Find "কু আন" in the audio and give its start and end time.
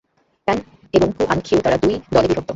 1.17-1.39